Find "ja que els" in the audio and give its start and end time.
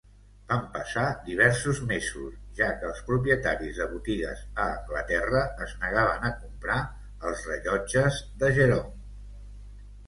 2.61-3.03